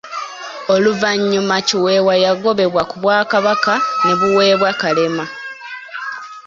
[0.73, 3.73] Oluvannyuma Kiweewa yagobebwa ku Bwakabaka
[4.05, 5.25] ne buweebwa Kalema.